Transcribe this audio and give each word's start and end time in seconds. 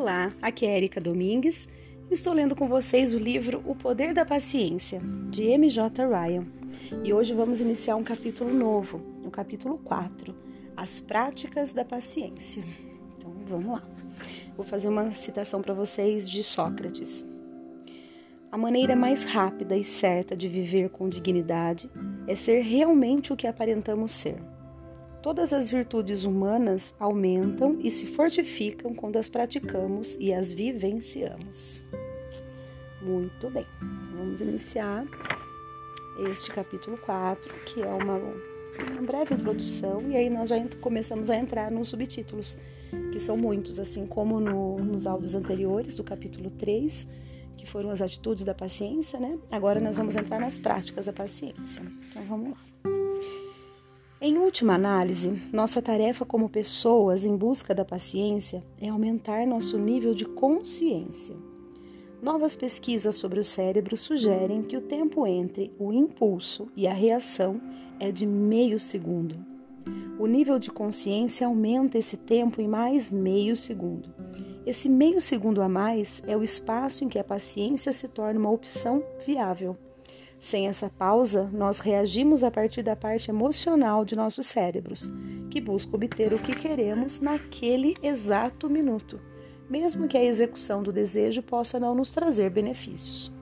Olá, 0.00 0.32
aqui 0.40 0.64
é 0.64 0.76
Erika 0.76 1.00
Domingues. 1.00 1.68
Estou 2.08 2.32
lendo 2.32 2.54
com 2.54 2.68
vocês 2.68 3.12
o 3.12 3.18
livro 3.18 3.60
O 3.66 3.74
Poder 3.74 4.14
da 4.14 4.24
Paciência, 4.24 5.02
de 5.28 5.42
M.J. 5.42 6.06
Ryan. 6.06 6.46
E 7.02 7.12
hoje 7.12 7.34
vamos 7.34 7.60
iniciar 7.60 7.96
um 7.96 8.04
capítulo 8.04 8.54
novo, 8.54 9.02
o 9.24 9.28
capítulo 9.28 9.76
4, 9.78 10.32
As 10.76 11.00
Práticas 11.00 11.72
da 11.72 11.84
Paciência. 11.84 12.62
Então 13.16 13.34
vamos 13.48 13.72
lá. 13.72 13.82
Vou 14.56 14.64
fazer 14.64 14.86
uma 14.86 15.12
citação 15.12 15.60
para 15.60 15.74
vocês 15.74 16.30
de 16.30 16.44
Sócrates. 16.44 17.26
A 18.52 18.56
maneira 18.56 18.94
mais 18.94 19.24
rápida 19.24 19.76
e 19.76 19.82
certa 19.82 20.36
de 20.36 20.46
viver 20.46 20.90
com 20.90 21.08
dignidade 21.08 21.90
é 22.28 22.36
ser 22.36 22.60
realmente 22.60 23.32
o 23.32 23.36
que 23.36 23.48
aparentamos 23.48 24.12
ser. 24.12 24.36
Todas 25.22 25.52
as 25.52 25.68
virtudes 25.68 26.24
humanas 26.24 26.94
aumentam 26.98 27.78
e 27.80 27.90
se 27.90 28.06
fortificam 28.06 28.94
quando 28.94 29.16
as 29.16 29.28
praticamos 29.28 30.16
e 30.20 30.32
as 30.32 30.52
vivenciamos. 30.52 31.82
Muito 33.02 33.50
bem, 33.50 33.66
vamos 34.14 34.40
iniciar 34.40 35.04
este 36.30 36.50
capítulo 36.50 36.96
4, 36.98 37.52
que 37.64 37.82
é 37.82 37.86
uma, 37.86 38.16
uma 38.16 39.02
breve 39.02 39.34
introdução, 39.34 40.08
e 40.08 40.16
aí 40.16 40.30
nós 40.30 40.48
já 40.48 40.56
começamos 40.80 41.30
a 41.30 41.36
entrar 41.36 41.70
nos 41.70 41.88
subtítulos, 41.88 42.56
que 43.12 43.18
são 43.18 43.36
muitos, 43.36 43.80
assim 43.80 44.06
como 44.06 44.40
no, 44.40 44.76
nos 44.76 45.06
áudios 45.06 45.34
anteriores 45.34 45.96
do 45.96 46.04
capítulo 46.04 46.50
3, 46.50 47.08
que 47.56 47.66
foram 47.66 47.90
as 47.90 48.00
atitudes 48.00 48.44
da 48.44 48.54
paciência, 48.54 49.18
né? 49.18 49.36
Agora 49.50 49.80
nós 49.80 49.98
vamos 49.98 50.14
entrar 50.14 50.38
nas 50.38 50.58
práticas 50.58 51.06
da 51.06 51.12
paciência. 51.12 51.82
Então 52.08 52.24
vamos 52.24 52.50
lá. 52.50 52.58
Em 54.20 54.36
última 54.36 54.74
análise, 54.74 55.40
nossa 55.52 55.80
tarefa 55.80 56.24
como 56.24 56.48
pessoas 56.48 57.24
em 57.24 57.36
busca 57.36 57.72
da 57.72 57.84
paciência 57.84 58.64
é 58.80 58.88
aumentar 58.88 59.46
nosso 59.46 59.78
nível 59.78 60.12
de 60.12 60.24
consciência. 60.24 61.36
Novas 62.20 62.56
pesquisas 62.56 63.14
sobre 63.14 63.38
o 63.38 63.44
cérebro 63.44 63.96
sugerem 63.96 64.64
que 64.64 64.76
o 64.76 64.80
tempo 64.80 65.24
entre 65.24 65.72
o 65.78 65.92
impulso 65.92 66.66
e 66.76 66.88
a 66.88 66.92
reação 66.92 67.60
é 68.00 68.10
de 68.10 68.26
meio 68.26 68.80
segundo. 68.80 69.36
O 70.18 70.26
nível 70.26 70.58
de 70.58 70.72
consciência 70.72 71.46
aumenta 71.46 71.96
esse 71.96 72.16
tempo 72.16 72.60
em 72.60 72.66
mais 72.66 73.08
meio 73.12 73.54
segundo. 73.54 74.12
Esse 74.66 74.88
meio 74.88 75.20
segundo 75.20 75.62
a 75.62 75.68
mais 75.68 76.20
é 76.26 76.36
o 76.36 76.42
espaço 76.42 77.04
em 77.04 77.08
que 77.08 77.20
a 77.20 77.24
paciência 77.24 77.92
se 77.92 78.08
torna 78.08 78.40
uma 78.40 78.50
opção 78.50 79.00
viável. 79.24 79.76
Sem 80.40 80.68
essa 80.68 80.88
pausa, 80.88 81.50
nós 81.52 81.80
reagimos 81.80 82.44
a 82.44 82.50
partir 82.50 82.82
da 82.82 82.94
parte 82.94 83.30
emocional 83.30 84.04
de 84.04 84.14
nossos 84.14 84.46
cérebros, 84.46 85.10
que 85.50 85.60
busca 85.60 85.96
obter 85.96 86.32
o 86.32 86.38
que 86.38 86.54
queremos 86.54 87.20
naquele 87.20 87.96
exato 88.02 88.70
minuto, 88.70 89.20
mesmo 89.68 90.06
que 90.06 90.16
a 90.16 90.24
execução 90.24 90.82
do 90.82 90.92
desejo 90.92 91.42
possa 91.42 91.80
não 91.80 91.94
nos 91.94 92.10
trazer 92.10 92.50
benefícios. 92.50 93.32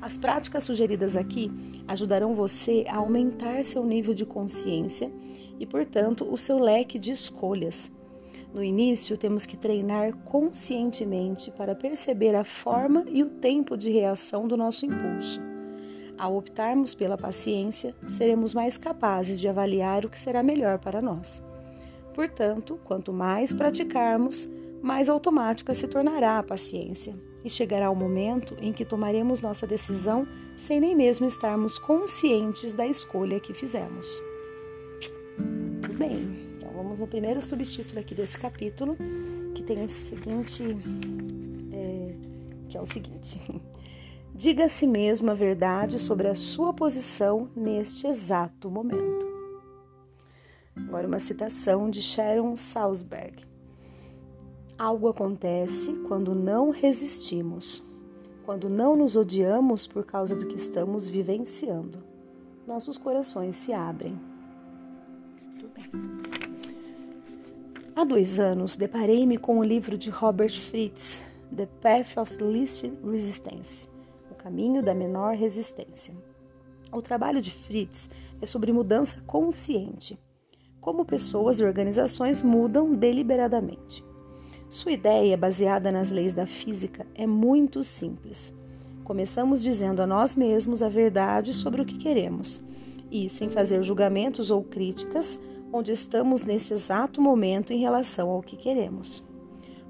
As 0.00 0.18
práticas 0.18 0.64
sugeridas 0.64 1.16
aqui 1.16 1.50
ajudarão 1.86 2.34
você 2.34 2.84
a 2.88 2.96
aumentar 2.96 3.64
seu 3.64 3.84
nível 3.84 4.12
de 4.12 4.26
consciência 4.26 5.12
e, 5.60 5.64
portanto, 5.64 6.26
o 6.28 6.36
seu 6.36 6.58
leque 6.58 6.98
de 6.98 7.12
escolhas. 7.12 7.92
No 8.52 8.64
início, 8.64 9.16
temos 9.16 9.46
que 9.46 9.56
treinar 9.56 10.12
conscientemente 10.24 11.52
para 11.52 11.76
perceber 11.76 12.34
a 12.34 12.42
forma 12.42 13.04
e 13.08 13.22
o 13.22 13.30
tempo 13.30 13.76
de 13.76 13.90
reação 13.92 14.48
do 14.48 14.56
nosso 14.56 14.84
impulso. 14.84 15.51
Ao 16.18 16.36
optarmos 16.36 16.94
pela 16.94 17.16
paciência, 17.16 17.94
seremos 18.08 18.54
mais 18.54 18.76
capazes 18.76 19.40
de 19.40 19.48
avaliar 19.48 20.04
o 20.04 20.08
que 20.08 20.18
será 20.18 20.42
melhor 20.42 20.78
para 20.78 21.02
nós. 21.02 21.42
Portanto, 22.14 22.78
quanto 22.84 23.12
mais 23.12 23.52
praticarmos, 23.52 24.48
mais 24.82 25.08
automática 25.08 25.72
se 25.72 25.88
tornará 25.88 26.38
a 26.38 26.42
paciência 26.42 27.14
e 27.44 27.50
chegará 27.50 27.90
o 27.90 27.96
momento 27.96 28.56
em 28.60 28.72
que 28.72 28.84
tomaremos 28.84 29.40
nossa 29.40 29.66
decisão 29.66 30.26
sem 30.56 30.80
nem 30.80 30.94
mesmo 30.94 31.26
estarmos 31.26 31.78
conscientes 31.78 32.74
da 32.74 32.86
escolha 32.86 33.40
que 33.40 33.54
fizemos. 33.54 34.22
Bem, 35.96 36.54
então 36.56 36.70
vamos 36.72 36.98
no 36.98 37.06
primeiro 37.06 37.40
subtítulo 37.40 38.00
aqui 38.00 38.14
desse 38.14 38.38
capítulo, 38.38 38.96
que 39.54 39.62
tem 39.62 39.82
o 39.82 39.88
seguinte, 39.88 40.62
é, 41.72 42.14
que 42.68 42.76
é 42.76 42.80
o 42.80 42.86
seguinte. 42.86 43.40
Diga 44.34 44.64
a 44.64 44.68
si 44.68 44.86
mesmo 44.86 45.30
a 45.30 45.34
verdade 45.34 45.98
sobre 45.98 46.26
a 46.26 46.34
sua 46.34 46.72
posição 46.72 47.50
neste 47.54 48.06
exato 48.06 48.70
momento. 48.70 49.30
Agora, 50.74 51.06
uma 51.06 51.18
citação 51.18 51.90
de 51.90 52.00
Sharon 52.00 52.56
Salzberg. 52.56 53.44
Algo 54.78 55.08
acontece 55.08 55.92
quando 56.08 56.34
não 56.34 56.70
resistimos, 56.70 57.84
quando 58.46 58.70
não 58.70 58.96
nos 58.96 59.16
odiamos 59.16 59.86
por 59.86 60.02
causa 60.04 60.34
do 60.34 60.46
que 60.46 60.56
estamos 60.56 61.06
vivenciando. 61.06 62.02
Nossos 62.66 62.96
corações 62.96 63.56
se 63.56 63.74
abrem. 63.74 64.18
Há 67.94 68.02
dois 68.02 68.40
anos, 68.40 68.76
deparei-me 68.76 69.36
com 69.36 69.58
o 69.58 69.64
livro 69.64 69.98
de 69.98 70.08
Robert 70.08 70.58
Fritz, 70.70 71.22
The 71.54 71.66
Path 71.82 72.16
of 72.16 72.42
Least 72.42 72.90
Resistance 73.04 73.91
caminho 74.42 74.82
da 74.82 74.92
menor 74.92 75.34
resistência. 75.34 76.14
O 76.92 77.00
trabalho 77.00 77.40
de 77.40 77.50
Fritz 77.50 78.10
é 78.40 78.46
sobre 78.46 78.72
mudança 78.72 79.20
consciente, 79.26 80.18
como 80.80 81.04
pessoas 81.04 81.60
e 81.60 81.64
organizações 81.64 82.42
mudam 82.42 82.92
deliberadamente. 82.92 84.04
Sua 84.68 84.92
ideia, 84.92 85.36
baseada 85.36 85.92
nas 85.92 86.10
leis 86.10 86.34
da 86.34 86.44
física, 86.44 87.06
é 87.14 87.26
muito 87.26 87.82
simples. 87.84 88.52
Começamos 89.04 89.62
dizendo 89.62 90.02
a 90.02 90.06
nós 90.06 90.34
mesmos 90.34 90.82
a 90.82 90.88
verdade 90.88 91.52
sobre 91.52 91.80
o 91.80 91.84
que 91.84 91.98
queremos 91.98 92.62
e, 93.10 93.28
sem 93.28 93.48
fazer 93.48 93.82
julgamentos 93.82 94.50
ou 94.50 94.64
críticas, 94.64 95.38
onde 95.72 95.92
estamos 95.92 96.44
nesse 96.44 96.74
exato 96.74 97.20
momento 97.20 97.72
em 97.72 97.78
relação 97.78 98.28
ao 98.28 98.42
que 98.42 98.56
queremos. 98.56 99.22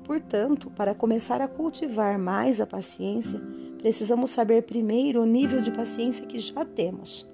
Portanto, 0.05 0.71
para 0.71 0.95
começar 0.95 1.41
a 1.41 1.49
cultivar 1.49 2.19
mais 2.19 2.61
a 2.61 2.67
paciência, 2.67 3.41
precisamos 3.83 4.31
saber 4.31 4.63
primeiro 4.63 5.23
o 5.23 5.27
nível 5.27 5.61
de 5.61 5.73
paciência 5.73 6.25
que 6.25 6.39
já 6.39 6.65
temos. 6.65 7.29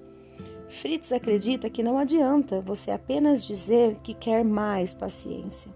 Fritz 0.67 1.11
acredita 1.11 1.69
que 1.69 1.83
não 1.83 1.97
adianta 1.97 2.59
você 2.59 2.89
apenas 2.89 3.45
dizer 3.45 3.97
que 4.03 4.15
quer 4.15 4.43
mais 4.43 4.95
paciência. 4.95 5.71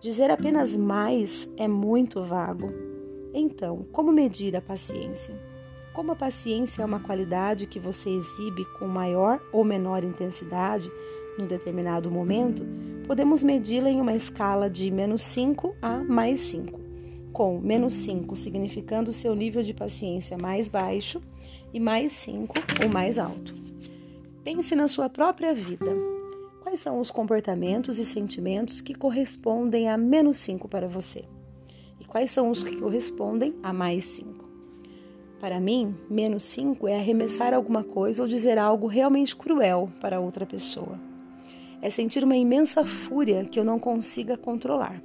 Dizer 0.00 0.30
apenas 0.30 0.76
mais 0.76 1.50
é 1.56 1.68
muito 1.68 2.22
vago. 2.24 2.68
Então, 3.32 3.86
como 3.92 4.12
medir 4.12 4.56
a 4.56 4.60
paciência? 4.60 5.40
Como 5.92 6.12
a 6.12 6.16
paciência 6.16 6.82
é 6.82 6.84
uma 6.84 7.00
qualidade 7.00 7.66
que 7.66 7.78
você 7.78 8.10
exibe 8.10 8.64
com 8.78 8.86
maior 8.86 9.40
ou 9.52 9.64
menor 9.64 10.02
intensidade 10.02 10.90
num 11.38 11.46
determinado 11.46 12.10
momento, 12.10 12.64
podemos 13.06 13.42
medi-la 13.42 13.88
em 13.88 14.00
uma 14.00 14.14
escala 14.14 14.68
de 14.68 14.90
menos 14.90 15.22
5 15.22 15.76
a 15.80 15.98
mais 15.98 16.40
5 16.42 16.87
com 17.38 17.60
menos 17.60 17.94
5 17.94 18.34
significando 18.34 19.12
seu 19.12 19.32
nível 19.32 19.62
de 19.62 19.72
paciência 19.72 20.36
mais 20.36 20.66
baixo 20.66 21.22
e 21.72 21.78
mais 21.78 22.10
5 22.14 22.52
o 22.84 22.88
mais 22.88 23.16
alto. 23.16 23.54
Pense 24.42 24.74
na 24.74 24.88
sua 24.88 25.08
própria 25.08 25.54
vida. 25.54 25.86
Quais 26.64 26.80
são 26.80 26.98
os 26.98 27.12
comportamentos 27.12 28.00
e 28.00 28.04
sentimentos 28.04 28.80
que 28.80 28.92
correspondem 28.92 29.88
a 29.88 29.96
menos 29.96 30.36
5 30.38 30.66
para 30.66 30.88
você? 30.88 31.26
E 32.00 32.04
quais 32.04 32.32
são 32.32 32.50
os 32.50 32.64
que 32.64 32.74
correspondem 32.74 33.54
a 33.62 33.72
mais 33.72 34.04
5? 34.06 34.44
Para 35.38 35.60
mim, 35.60 35.94
menos 36.10 36.42
5 36.42 36.88
é 36.88 36.96
arremessar 36.96 37.54
alguma 37.54 37.84
coisa 37.84 38.20
ou 38.20 38.26
dizer 38.26 38.58
algo 38.58 38.88
realmente 38.88 39.36
cruel 39.36 39.92
para 40.00 40.18
outra 40.18 40.44
pessoa. 40.44 40.98
É 41.80 41.88
sentir 41.88 42.24
uma 42.24 42.36
imensa 42.36 42.84
fúria 42.84 43.44
que 43.44 43.60
eu 43.60 43.64
não 43.64 43.78
consiga 43.78 44.36
controlar. 44.36 45.00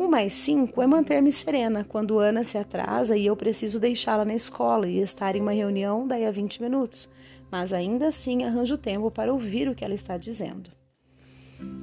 O 0.00 0.08
mais 0.08 0.32
cinco 0.32 0.80
é 0.80 0.86
manter-me 0.86 1.30
serena 1.30 1.84
quando 1.84 2.18
Ana 2.18 2.42
se 2.42 2.56
atrasa 2.56 3.18
e 3.18 3.26
eu 3.26 3.36
preciso 3.36 3.78
deixá-la 3.78 4.24
na 4.24 4.32
escola 4.32 4.88
e 4.88 4.98
estar 4.98 5.36
em 5.36 5.42
uma 5.42 5.52
reunião 5.52 6.08
daí 6.08 6.24
a 6.24 6.30
20 6.30 6.62
minutos, 6.62 7.10
mas 7.52 7.70
ainda 7.70 8.06
assim 8.06 8.42
arranjo 8.42 8.78
tempo 8.78 9.10
para 9.10 9.30
ouvir 9.30 9.68
o 9.68 9.74
que 9.74 9.84
ela 9.84 9.92
está 9.92 10.16
dizendo. 10.16 10.70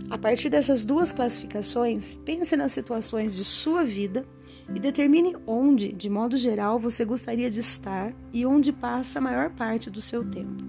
A 0.10 0.18
partir 0.18 0.50
dessas 0.50 0.84
duas 0.84 1.12
classificações, 1.12 2.16
pense 2.16 2.58
nas 2.58 2.72
situações 2.72 3.36
de 3.36 3.44
sua 3.44 3.84
vida 3.84 4.26
e 4.74 4.80
determine 4.80 5.36
onde, 5.46 5.94
de 5.94 6.10
modo 6.10 6.38
geral, 6.38 6.80
você 6.80 7.06
gostaria 7.06 7.52
de 7.52 7.60
estar 7.60 8.16
e 8.34 8.48
onde 8.48 8.74
passa 8.74 9.20
a 9.20 9.22
maior 9.22 9.52
parte 9.52 9.92
do 9.92 10.02
seu 10.02 10.28
tempo. 10.28 10.64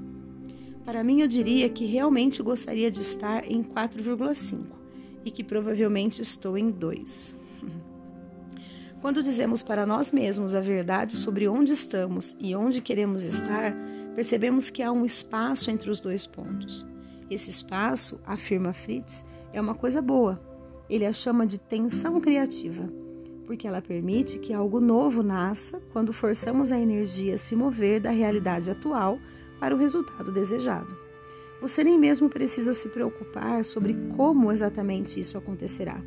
Para 0.84 1.02
mim, 1.02 1.22
eu 1.22 1.26
diria 1.26 1.70
que 1.70 1.86
realmente 1.86 2.42
gostaria 2.42 2.90
de 2.90 3.00
estar 3.00 3.50
em 3.50 3.62
4,5 3.62 4.77
e 5.28 5.30
que 5.30 5.44
provavelmente 5.44 6.22
estou 6.22 6.56
em 6.56 6.70
2. 6.70 7.36
Quando 9.00 9.22
dizemos 9.22 9.62
para 9.62 9.86
nós 9.86 10.10
mesmos 10.10 10.54
a 10.54 10.60
verdade 10.60 11.14
sobre 11.14 11.46
onde 11.46 11.72
estamos 11.72 12.34
e 12.40 12.56
onde 12.56 12.80
queremos 12.80 13.22
estar, 13.22 13.76
percebemos 14.14 14.70
que 14.70 14.82
há 14.82 14.90
um 14.90 15.04
espaço 15.04 15.70
entre 15.70 15.90
os 15.90 16.00
dois 16.00 16.26
pontos. 16.26 16.86
Esse 17.30 17.50
espaço, 17.50 18.18
afirma 18.26 18.72
Fritz, 18.72 19.24
é 19.52 19.60
uma 19.60 19.74
coisa 19.74 20.02
boa. 20.02 20.40
Ele 20.88 21.04
a 21.04 21.12
chama 21.12 21.46
de 21.46 21.60
tensão 21.60 22.20
criativa. 22.20 22.90
porque 23.46 23.66
ela 23.66 23.80
permite 23.80 24.38
que 24.38 24.52
algo 24.52 24.78
novo 24.78 25.22
nasça 25.22 25.80
quando 25.90 26.12
forçamos 26.12 26.70
a 26.70 26.78
energia 26.78 27.34
a 27.34 27.38
se 27.38 27.56
mover 27.56 27.98
da 27.98 28.10
realidade 28.10 28.70
atual 28.70 29.18
para 29.58 29.74
o 29.74 29.78
resultado 29.78 30.30
desejado. 30.30 31.07
Você 31.60 31.82
nem 31.82 31.98
mesmo 31.98 32.28
precisa 32.28 32.72
se 32.72 32.88
preocupar 32.88 33.64
sobre 33.64 33.94
como 34.16 34.52
exatamente 34.52 35.18
isso 35.18 35.36
acontecerá, 35.36 36.00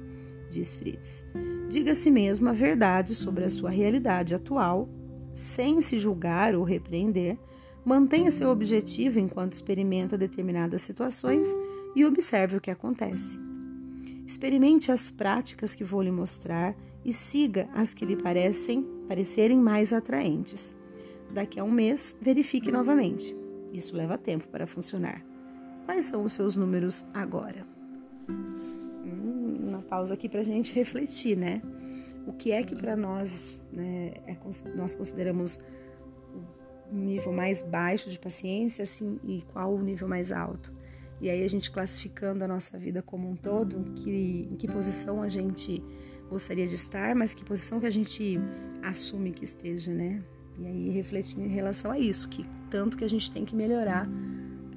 diz 0.50 0.78
Fritz. 0.78 1.24
Diga 1.70 1.92
a 1.92 1.96
si 1.96 2.10
mesmo 2.10 2.50
a 2.50 2.54
verdade 2.54 3.14
sobre 3.16 3.44
a 3.44 3.50
sua 3.50 3.70
realidade 3.70 4.36
atual, 4.36 4.90
sem 5.34 5.82
se 5.82 5.98
julgar 6.00 6.56
ou 6.56 6.64
repreender. 6.64 7.38
Mantenha 7.84 8.30
seu 8.30 8.50
objetivo 8.50 9.20
enquanto 9.20 9.54
experimenta 9.54 10.18
determinadas 10.18 10.82
situações 10.82 11.48
e 11.96 12.06
observe 12.06 12.58
o 12.58 12.62
que 12.62 12.72
acontece. 12.72 13.40
Experimente 14.28 14.92
as 14.92 15.12
práticas 15.12 15.76
que 15.76 15.84
vou 15.84 16.02
lhe 16.02 16.12
mostrar 16.12 16.76
e 17.04 17.12
siga 17.12 17.68
as 17.74 17.94
que 17.94 18.06
lhe 18.06 18.16
parecem 18.16 18.84
parecerem 19.08 19.58
mais 19.58 19.92
atraentes. 19.92 20.76
Daqui 21.34 21.60
a 21.60 21.64
um 21.64 21.72
mês, 21.72 22.18
verifique 22.22 22.72
novamente. 22.72 23.36
Isso 23.74 23.96
leva 23.96 24.18
tempo 24.18 24.48
para 24.50 24.68
funcionar. 24.68 25.31
Quais 25.92 26.06
são 26.06 26.24
os 26.24 26.32
seus 26.32 26.56
números 26.56 27.06
agora? 27.14 27.68
Hum, 28.30 29.58
uma 29.68 29.82
pausa 29.82 30.14
aqui 30.14 30.30
para 30.30 30.40
a 30.40 30.44
gente 30.44 30.74
refletir, 30.74 31.36
né? 31.36 31.62
O 32.26 32.32
que 32.32 32.54
é 32.54 32.64
que 32.64 32.74
para 32.74 32.96
nós 32.96 33.60
né, 33.74 34.14
é, 34.26 34.38
nós 34.74 34.96
consideramos 34.96 35.60
o 36.90 36.96
nível 36.96 37.34
mais 37.34 37.62
baixo 37.62 38.10
de 38.10 38.18
paciência 38.18 38.84
assim, 38.84 39.20
e 39.22 39.44
qual 39.52 39.74
o 39.76 39.82
nível 39.82 40.08
mais 40.08 40.32
alto? 40.32 40.72
E 41.20 41.30
aí 41.30 41.44
a 41.44 41.50
gente 41.50 41.70
classificando 41.70 42.42
a 42.46 42.48
nossa 42.48 42.80
vida 42.80 43.02
como 43.02 43.30
um 43.30 43.36
todo, 43.36 43.92
que, 43.96 44.48
em 44.50 44.56
que 44.56 44.68
posição 44.68 45.22
a 45.22 45.28
gente 45.28 45.84
gostaria 46.30 46.68
de 46.70 46.76
estar, 46.76 47.14
mas 47.16 47.34
que 47.34 47.44
posição 47.44 47.82
que 47.82 47.86
a 47.86 47.92
gente 47.92 48.40
assume 48.82 49.32
que 49.32 49.44
esteja, 49.44 49.94
né? 49.94 50.24
E 50.58 50.66
aí 50.66 50.90
refletindo 50.90 51.44
em 51.46 51.50
relação 51.50 51.92
a 51.92 52.00
isso, 52.00 52.30
que 52.30 52.46
tanto 52.70 52.96
que 52.96 53.04
a 53.04 53.10
gente 53.10 53.30
tem 53.30 53.44
que 53.44 53.58
melhorar 53.58 54.08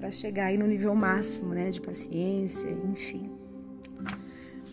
para 0.05 0.11
chegar 0.11 0.49
aí 0.49 0.59
no 0.59 0.67
nível 0.67 0.95
máximo, 0.95 1.55
né, 1.55 1.71
de 1.71 1.81
paciência, 1.81 2.69
enfim. 2.71 3.31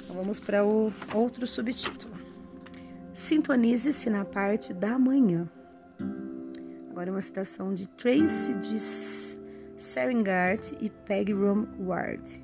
Então 0.04 0.13
vamos 0.13 0.42
para 0.42 0.66
o 0.66 0.92
outro 1.13 1.48
subtítulo. 1.48 2.13
Sintonize-se 3.13 4.10
na 4.10 4.25
parte 4.25 4.74
da 4.74 5.00
manhã. 5.00 5.50
Agora 6.89 7.10
uma 7.10 7.22
citação 7.22 7.74
de 7.74 7.88
Tracy 7.88 8.56
de 8.56 8.78
Seringart 9.81 10.74
e 10.81 10.89
Peg 10.89 11.31
Rom 11.31 11.66
Ward. 11.80 12.44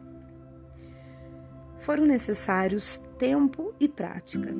Foram 1.79 2.05
necessários 2.05 3.03
tempo 3.17 3.73
e 3.81 3.89
prática 3.89 4.55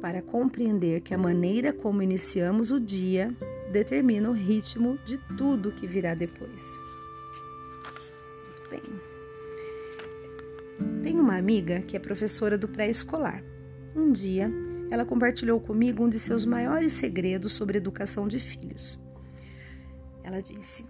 para 0.00 0.22
compreender 0.22 1.02
que 1.02 1.12
a 1.12 1.18
maneira 1.18 1.74
como 1.74 2.00
iniciamos 2.00 2.72
o 2.72 2.80
dia 2.80 3.36
determina 3.70 4.30
o 4.30 4.32
ritmo 4.32 4.98
de 5.04 5.18
tudo 5.36 5.72
que 5.72 5.86
virá 5.86 6.14
depois. 6.14 6.80
Tenho 11.02 11.20
uma 11.20 11.36
amiga 11.36 11.80
que 11.80 11.96
é 11.96 12.00
professora 12.00 12.56
do 12.56 12.68
pré-escolar. 12.68 13.42
Um 13.94 14.12
dia, 14.12 14.50
ela 14.90 15.04
compartilhou 15.04 15.60
comigo 15.60 16.04
um 16.04 16.08
de 16.08 16.18
seus 16.18 16.44
maiores 16.44 16.92
segredos 16.92 17.52
sobre 17.52 17.78
educação 17.78 18.26
de 18.26 18.40
filhos. 18.40 19.00
Ela 20.22 20.40
disse: 20.40 20.84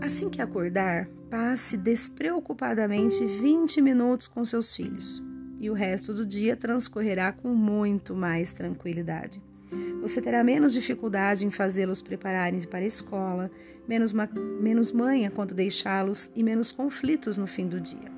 Assim 0.00 0.28
que 0.28 0.42
acordar, 0.42 1.08
passe 1.30 1.76
despreocupadamente 1.76 3.24
20 3.24 3.80
minutos 3.80 4.28
com 4.28 4.44
seus 4.44 4.74
filhos 4.74 5.22
e 5.60 5.68
o 5.70 5.74
resto 5.74 6.14
do 6.14 6.24
dia 6.24 6.56
transcorrerá 6.56 7.32
com 7.32 7.48
muito 7.48 8.14
mais 8.14 8.54
tranquilidade. 8.54 9.42
Você 10.00 10.22
terá 10.22 10.44
menos 10.44 10.72
dificuldade 10.72 11.44
em 11.44 11.50
fazê-los 11.50 12.00
prepararem 12.00 12.60
para 12.62 12.80
a 12.80 12.86
escola, 12.86 13.50
menos, 13.86 14.12
menos 14.60 14.92
manha 14.92 15.30
quando 15.30 15.54
deixá-los 15.54 16.30
e 16.34 16.42
menos 16.42 16.70
conflitos 16.70 17.36
no 17.36 17.46
fim 17.46 17.66
do 17.66 17.80
dia. 17.80 18.10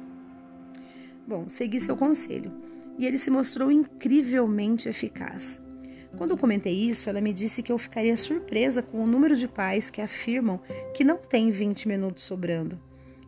Bom, 1.26 1.48
segui 1.48 1.80
seu 1.80 1.96
conselho 1.96 2.52
e 2.98 3.06
ele 3.06 3.18
se 3.18 3.30
mostrou 3.30 3.70
incrivelmente 3.70 4.88
eficaz. 4.88 5.62
Quando 6.16 6.36
comentei 6.36 6.74
isso, 6.74 7.08
ela 7.08 7.20
me 7.20 7.32
disse 7.32 7.62
que 7.62 7.70
eu 7.70 7.78
ficaria 7.78 8.16
surpresa 8.16 8.82
com 8.82 9.02
o 9.02 9.06
número 9.06 9.36
de 9.36 9.46
pais 9.46 9.90
que 9.90 10.02
afirmam 10.02 10.60
que 10.92 11.04
não 11.04 11.16
tem 11.16 11.50
20 11.50 11.86
minutos 11.86 12.24
sobrando 12.24 12.78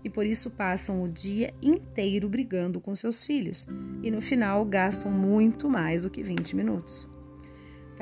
e 0.05 0.11
por 0.11 0.27
isso 0.27 0.51
passam 0.51 1.03
o 1.03 1.09
dia 1.09 1.55
inteiro 1.63 2.29
brigando 2.29 2.81
com 2.81 2.95
seus 2.95 3.25
filhos 3.25 3.67
e 4.03 4.11
no 4.11 4.21
final 4.21 4.65
gastam 4.65 5.11
muito 5.11 5.69
mais 5.69 6.03
do 6.03 6.11
que 6.11 6.23
20 6.23 6.57
minutos. 6.57 7.09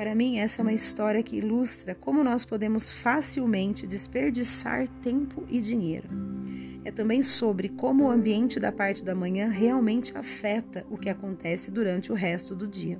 Para 0.01 0.15
mim, 0.15 0.39
essa 0.39 0.61
é 0.61 0.63
uma 0.63 0.73
história 0.73 1.21
que 1.21 1.37
ilustra 1.37 1.93
como 1.93 2.23
nós 2.23 2.43
podemos 2.43 2.89
facilmente 2.89 3.85
desperdiçar 3.85 4.87
tempo 5.03 5.45
e 5.47 5.59
dinheiro. 5.61 6.09
É 6.83 6.89
também 6.89 7.21
sobre 7.21 7.69
como 7.69 8.05
o 8.05 8.09
ambiente 8.09 8.59
da 8.59 8.71
parte 8.71 9.05
da 9.05 9.13
manhã 9.13 9.47
realmente 9.47 10.17
afeta 10.17 10.83
o 10.89 10.97
que 10.97 11.07
acontece 11.07 11.69
durante 11.69 12.11
o 12.11 12.15
resto 12.15 12.55
do 12.55 12.67
dia. 12.67 12.99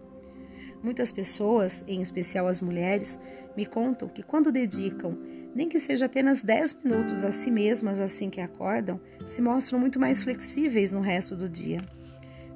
Muitas 0.84 1.12
pessoas, 1.12 1.84
em 1.88 2.04
especial 2.04 2.46
as 2.46 2.62
mulheres, 2.62 3.20
me 3.58 3.66
contam 3.66 4.08
que 4.08 4.22
quando 4.22 4.52
dedicam 4.52 5.18
nem 5.56 5.68
que 5.68 5.80
seja 5.80 6.06
apenas 6.06 6.44
10 6.44 6.82
minutos 6.84 7.26
a 7.26 7.32
si 7.32 7.50
mesmas 7.50 8.00
assim 8.00 8.30
que 8.30 8.40
acordam, 8.40 9.02
se 9.26 9.42
mostram 9.42 9.80
muito 9.80 10.00
mais 10.00 10.24
flexíveis 10.24 10.94
no 10.94 11.02
resto 11.02 11.36
do 11.36 11.50
dia. 11.50 11.78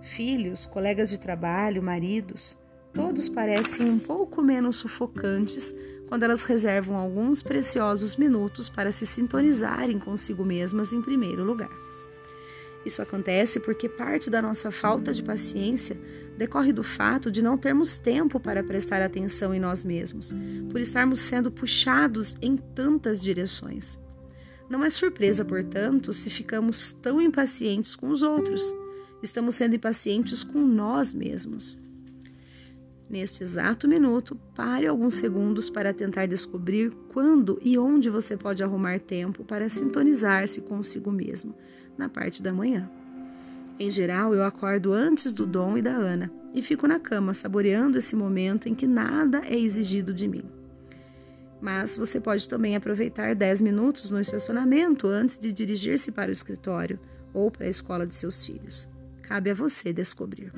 Filhos, 0.03 0.67
colegas 0.67 1.09
de 1.09 1.19
trabalho, 1.19 1.81
maridos, 1.81 2.63
todos 2.95 3.27
parecem 3.27 3.89
um 3.89 3.99
pouco 3.99 4.41
menos 4.41 4.77
sufocantes 4.77 5.75
quando 6.07 6.23
elas 6.23 6.43
reservam 6.43 6.95
alguns 6.95 7.43
preciosos 7.43 8.15
minutos 8.15 8.69
para 8.69 8.91
se 8.91 9.05
sintonizarem 9.05 9.99
consigo 9.99 10.45
mesmas 10.45 10.93
em 10.93 11.01
primeiro 11.01 11.43
lugar. 11.43 11.69
Isso 12.85 13.01
acontece 13.01 13.59
porque 13.59 13.89
parte 13.89 14.29
da 14.29 14.41
nossa 14.41 14.71
falta 14.71 15.11
de 15.11 15.21
paciência 15.21 15.99
decorre 16.37 16.71
do 16.71 16.83
fato 16.83 17.29
de 17.31 17.41
não 17.41 17.57
termos 17.57 17.97
tempo 17.97 18.39
para 18.39 18.63
prestar 18.63 19.01
atenção 19.01 19.53
em 19.53 19.59
nós 19.59 19.83
mesmos, 19.83 20.33
por 20.71 20.79
estarmos 20.79 21.19
sendo 21.19 21.51
puxados 21.51 22.37
em 22.41 22.55
tantas 22.55 23.21
direções. 23.21 23.99
Não 24.69 24.83
é 24.83 24.89
surpresa, 24.89 25.43
portanto, 25.43 26.13
se 26.13 26.29
ficamos 26.29 26.93
tão 26.93 27.19
impacientes 27.19 27.95
com 27.95 28.09
os 28.09 28.23
outros. 28.23 28.63
Estamos 29.21 29.55
sendo 29.55 29.75
impacientes 29.75 30.43
com 30.43 30.59
nós 30.59 31.13
mesmos. 31.13 31.77
Neste 33.09 33.43
exato 33.43 33.87
minuto, 33.87 34.35
pare 34.55 34.87
alguns 34.87 35.15
segundos 35.15 35.69
para 35.69 35.93
tentar 35.93 36.25
descobrir 36.25 36.91
quando 37.13 37.59
e 37.61 37.77
onde 37.77 38.09
você 38.09 38.35
pode 38.35 38.63
arrumar 38.63 38.99
tempo 38.99 39.43
para 39.43 39.69
sintonizar-se 39.69 40.61
consigo 40.61 41.11
mesmo, 41.11 41.55
na 41.97 42.09
parte 42.09 42.41
da 42.41 42.51
manhã. 42.51 42.89
Em 43.77 43.91
geral, 43.91 44.33
eu 44.33 44.43
acordo 44.43 44.91
antes 44.91 45.33
do 45.33 45.45
Dom 45.45 45.77
e 45.77 45.81
da 45.81 45.95
Ana 45.95 46.31
e 46.53 46.61
fico 46.61 46.87
na 46.87 46.99
cama 46.99 47.33
saboreando 47.33 47.97
esse 47.97 48.15
momento 48.15 48.67
em 48.67 48.73
que 48.73 48.87
nada 48.87 49.41
é 49.45 49.57
exigido 49.57 50.13
de 50.13 50.27
mim. 50.27 50.45
Mas 51.61 51.97
você 51.97 52.19
pode 52.19 52.47
também 52.49 52.75
aproveitar 52.75 53.35
10 53.35 53.61
minutos 53.61 54.09
no 54.09 54.19
estacionamento 54.19 55.07
antes 55.07 55.37
de 55.37 55.51
dirigir-se 55.51 56.11
para 56.11 56.29
o 56.29 56.33
escritório 56.33 56.99
ou 57.33 57.51
para 57.51 57.65
a 57.65 57.69
escola 57.69 58.07
de 58.07 58.15
seus 58.15 58.45
filhos. 58.45 58.89
Cabe 59.21 59.49
a 59.51 59.53
você 59.53 59.91
descobrir. 59.91 60.51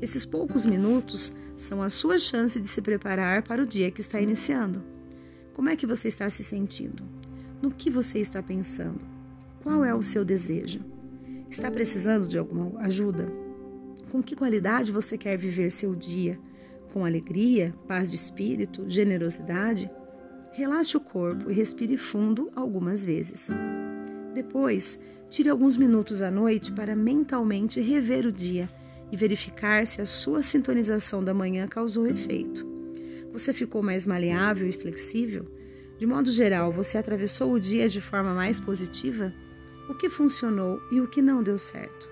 Esses 0.00 0.26
poucos 0.26 0.66
minutos 0.66 1.32
são 1.56 1.80
a 1.80 1.88
sua 1.88 2.18
chance 2.18 2.60
de 2.60 2.68
se 2.68 2.82
preparar 2.82 3.42
para 3.42 3.62
o 3.62 3.66
dia 3.66 3.90
que 3.90 4.02
está 4.02 4.20
iniciando. 4.20 4.82
Como 5.54 5.70
é 5.70 5.76
que 5.76 5.86
você 5.86 6.08
está 6.08 6.28
se 6.28 6.44
sentindo? 6.44 7.02
No 7.62 7.70
que 7.70 7.88
você 7.88 8.18
está 8.18 8.42
pensando? 8.42 9.00
Qual 9.62 9.82
é 9.82 9.94
o 9.94 10.02
seu 10.02 10.22
desejo? 10.22 10.80
Está 11.48 11.70
precisando 11.70 12.28
de 12.28 12.36
alguma 12.36 12.78
ajuda? 12.82 13.32
Com 14.10 14.22
que 14.22 14.36
qualidade 14.36 14.92
você 14.92 15.16
quer 15.16 15.38
viver 15.38 15.70
seu 15.70 15.94
dia? 15.94 16.38
Com 16.92 17.06
alegria, 17.06 17.74
paz 17.88 18.10
de 18.10 18.16
espírito, 18.16 18.84
generosidade? 18.88 19.90
Relaxe 20.52 20.94
o 20.94 21.00
corpo 21.00 21.50
e 21.50 21.54
respire 21.54 21.96
fundo 21.96 22.50
algumas 22.54 23.02
vezes. 23.02 23.50
Depois, 24.34 25.00
tire 25.30 25.48
alguns 25.48 25.74
minutos 25.78 26.22
à 26.22 26.30
noite 26.30 26.70
para 26.70 26.94
mentalmente 26.94 27.80
rever 27.80 28.26
o 28.26 28.32
dia 28.32 28.68
e 29.10 29.16
verificar 29.16 29.86
se 29.86 30.00
a 30.00 30.06
sua 30.06 30.42
sintonização 30.42 31.22
da 31.22 31.34
manhã 31.34 31.66
causou 31.66 32.06
efeito. 32.06 32.66
Você 33.32 33.52
ficou 33.52 33.82
mais 33.82 34.06
maleável 34.06 34.68
e 34.68 34.72
flexível? 34.72 35.46
De 35.98 36.06
modo 36.06 36.30
geral, 36.30 36.72
você 36.72 36.98
atravessou 36.98 37.52
o 37.52 37.60
dia 37.60 37.88
de 37.88 38.00
forma 38.00 38.34
mais 38.34 38.60
positiva? 38.60 39.32
o 39.88 39.94
que 39.94 40.08
funcionou 40.08 40.80
e 40.90 41.00
o 41.00 41.08
que 41.08 41.22
não 41.22 41.42
deu 41.42 41.56
certo. 41.56 42.08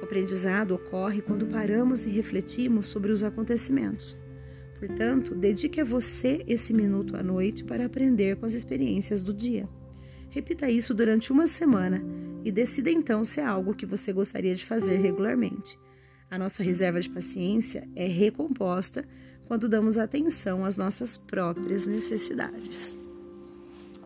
O 0.00 0.04
aprendizado 0.04 0.74
ocorre 0.74 1.22
quando 1.22 1.46
paramos 1.46 2.06
e 2.06 2.10
refletimos 2.10 2.86
sobre 2.88 3.10
os 3.10 3.24
acontecimentos. 3.24 4.16
Portanto, 4.78 5.34
dedique 5.34 5.80
a 5.80 5.84
você 5.84 6.44
esse 6.46 6.74
minuto 6.74 7.16
à 7.16 7.22
noite 7.22 7.64
para 7.64 7.86
aprender 7.86 8.36
com 8.36 8.44
as 8.44 8.52
experiências 8.52 9.22
do 9.22 9.32
dia. 9.32 9.66
Repita 10.28 10.70
isso 10.70 10.92
durante 10.92 11.32
uma 11.32 11.46
semana 11.46 12.04
e 12.44 12.52
decida 12.52 12.90
então 12.90 13.24
se 13.24 13.40
é 13.40 13.44
algo 13.44 13.74
que 13.74 13.86
você 13.86 14.12
gostaria 14.12 14.54
de 14.54 14.66
fazer 14.66 14.98
regularmente. 14.98 15.78
A 16.30 16.38
nossa 16.38 16.62
reserva 16.62 17.00
de 17.00 17.08
paciência 17.08 17.88
é 17.94 18.06
recomposta 18.06 19.04
quando 19.46 19.68
damos 19.68 19.96
atenção 19.96 20.64
às 20.64 20.76
nossas 20.76 21.16
próprias 21.16 21.86
necessidades. 21.86 22.96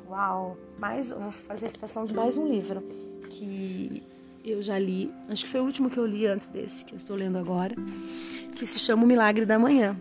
Uau! 0.06 0.56
Mais, 0.78 1.10
vou 1.10 1.30
fazer 1.30 1.66
a 1.66 1.68
citação 1.70 2.04
de 2.04 2.12
mais 2.12 2.36
um 2.36 2.46
livro 2.46 2.82
que 3.30 4.02
eu 4.44 4.60
já 4.60 4.78
li, 4.78 5.10
acho 5.28 5.44
que 5.44 5.50
foi 5.50 5.60
o 5.60 5.64
último 5.64 5.88
que 5.88 5.98
eu 5.98 6.04
li 6.04 6.26
antes 6.26 6.48
desse, 6.48 6.84
que 6.84 6.92
eu 6.92 6.96
estou 6.96 7.16
lendo 7.16 7.38
agora, 7.38 7.74
que 8.54 8.66
se 8.66 8.78
chama 8.78 9.04
O 9.04 9.06
Milagre 9.06 9.46
da 9.46 9.58
Manhã, 9.58 9.96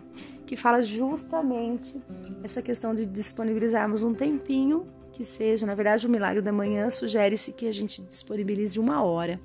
que 0.46 0.56
fala 0.56 0.82
justamente 0.82 2.00
essa 2.42 2.60
questão 2.60 2.94
de 2.94 3.06
disponibilizarmos 3.06 4.02
um 4.02 4.14
tempinho 4.14 4.86
que 5.12 5.24
seja, 5.24 5.66
na 5.66 5.74
verdade, 5.74 6.06
o 6.06 6.10
Milagre 6.10 6.42
da 6.42 6.52
Manhã 6.52 6.88
sugere-se 6.90 7.52
que 7.52 7.66
a 7.66 7.72
gente 7.72 8.02
disponibilize 8.02 8.78
uma 8.80 9.02
hora, 9.02 9.40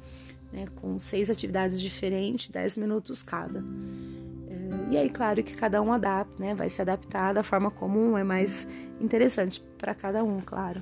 né, 0.55 0.65
com 0.75 0.97
seis 0.97 1.29
atividades 1.29 1.81
diferentes, 1.81 2.47
dez 2.47 2.77
minutos 2.77 3.21
cada. 3.21 3.59
É, 3.59 4.93
e 4.93 4.97
aí, 4.97 5.09
claro 5.09 5.43
que 5.43 5.53
cada 5.53 5.81
um 5.81 5.91
adapta, 5.91 6.41
né, 6.41 6.55
vai 6.55 6.69
se 6.69 6.81
adaptar 6.81 7.33
da 7.33 7.43
forma 7.43 7.69
como 7.69 8.17
é 8.17 8.23
mais 8.23 8.65
interessante 9.01 9.61
para 9.77 9.93
cada 9.93 10.23
um, 10.23 10.39
claro. 10.39 10.81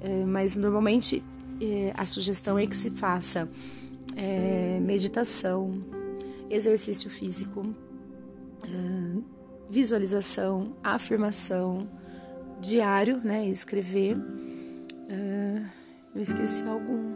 É, 0.00 0.24
mas 0.24 0.56
normalmente 0.56 1.22
é, 1.60 1.92
a 1.94 2.06
sugestão 2.06 2.58
é 2.58 2.66
que 2.66 2.76
se 2.76 2.90
faça 2.90 3.48
meditação, 4.82 5.82
exercício 6.50 7.08
físico, 7.08 7.74
visualização, 9.70 10.76
afirmação, 10.84 11.88
diário, 12.60 13.22
né? 13.24 13.46
Escrever. 13.48 14.18
Eu 16.14 16.22
esqueci 16.22 16.62
algum. 16.64 17.11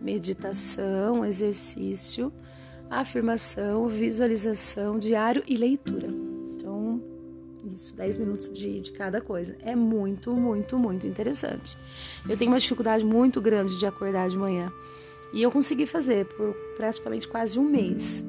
Meditação, 0.00 1.24
exercício, 1.24 2.32
afirmação, 2.90 3.86
visualização, 3.86 4.98
diário 4.98 5.42
e 5.46 5.56
leitura. 5.56 6.08
Então, 6.54 7.00
isso, 7.64 7.94
10 7.96 8.16
minutos 8.16 8.50
de, 8.50 8.80
de 8.80 8.92
cada 8.92 9.20
coisa. 9.20 9.56
É 9.60 9.76
muito, 9.76 10.32
muito, 10.32 10.78
muito 10.78 11.06
interessante. 11.06 11.78
Eu 12.28 12.36
tenho 12.36 12.50
uma 12.50 12.58
dificuldade 12.58 13.04
muito 13.04 13.40
grande 13.40 13.78
de 13.78 13.86
acordar 13.86 14.28
de 14.28 14.36
manhã. 14.36 14.72
E 15.32 15.42
eu 15.42 15.50
consegui 15.50 15.86
fazer 15.86 16.26
por 16.26 16.54
praticamente 16.76 17.28
quase 17.28 17.58
um 17.58 17.64
mês. 17.64 18.24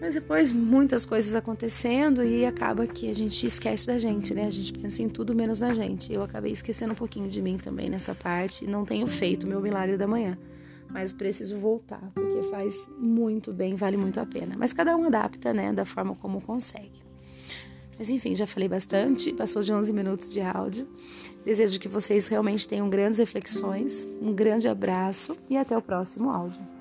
Mas 0.00 0.14
depois 0.14 0.52
muitas 0.52 1.04
coisas 1.04 1.34
acontecendo 1.34 2.22
e 2.24 2.46
acaba 2.46 2.86
que 2.86 3.10
a 3.10 3.14
gente 3.14 3.46
esquece 3.46 3.86
da 3.86 3.98
gente, 3.98 4.32
né? 4.32 4.46
A 4.46 4.50
gente 4.50 4.72
pensa 4.72 5.02
em 5.02 5.08
tudo 5.08 5.34
menos 5.34 5.60
na 5.60 5.74
gente. 5.74 6.12
Eu 6.12 6.22
acabei 6.22 6.52
esquecendo 6.52 6.92
um 6.92 6.96
pouquinho 6.96 7.28
de 7.28 7.42
mim 7.42 7.56
também 7.56 7.88
nessa 7.88 8.14
parte. 8.14 8.66
Não 8.66 8.84
tenho 8.84 9.06
feito 9.06 9.44
o 9.44 9.48
meu 9.48 9.60
milagre 9.60 9.96
da 9.96 10.06
manhã. 10.06 10.38
Mas 10.90 11.12
preciso 11.12 11.58
voltar, 11.58 12.10
porque 12.14 12.42
faz 12.50 12.88
muito 12.98 13.52
bem, 13.52 13.74
vale 13.74 13.96
muito 13.96 14.18
a 14.18 14.26
pena. 14.26 14.54
Mas 14.58 14.72
cada 14.72 14.96
um 14.96 15.04
adapta, 15.04 15.52
né, 15.52 15.72
da 15.72 15.84
forma 15.84 16.14
como 16.16 16.40
consegue. 16.40 17.02
Mas 17.98 18.10
enfim, 18.10 18.34
já 18.34 18.46
falei 18.46 18.68
bastante, 18.68 19.32
passou 19.32 19.62
de 19.62 19.72
11 19.72 19.92
minutos 19.92 20.32
de 20.32 20.40
áudio. 20.40 20.88
Desejo 21.44 21.80
que 21.80 21.88
vocês 21.88 22.28
realmente 22.28 22.68
tenham 22.68 22.88
grandes 22.88 23.18
reflexões. 23.18 24.08
Um 24.22 24.32
grande 24.32 24.68
abraço 24.68 25.36
e 25.50 25.56
até 25.56 25.76
o 25.76 25.82
próximo 25.82 26.30
áudio. 26.30 26.77